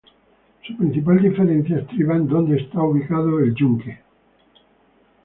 [0.65, 3.99] Su principal diferencia estriba en dónde está ubicado el "yunque".